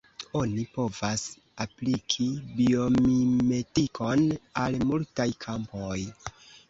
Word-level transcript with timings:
Oni 0.37 0.61
povas 0.77 1.25
apliki 1.65 2.25
biomimetikon 2.61 4.25
al 4.63 4.79
multaj 4.93 5.29
kampoj. 5.47 5.99